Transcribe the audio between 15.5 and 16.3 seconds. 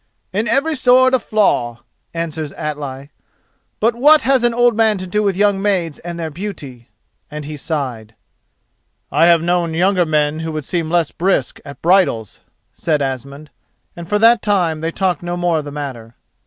of the matter.